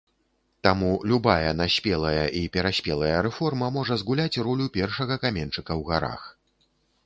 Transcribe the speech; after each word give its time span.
Таму 0.67 0.87
любая 1.11 1.51
наспелая 1.59 2.23
і 2.41 2.41
пераспелая 2.57 3.17
рэформа 3.27 3.67
можа 3.77 4.01
згуляць 4.05 4.41
ролю 4.51 4.65
першага 4.81 5.13
каменьчыка 5.27 5.67
ў 5.79 5.83
гарах. 5.95 6.21